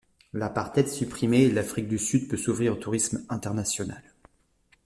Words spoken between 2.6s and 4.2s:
au tourisme international.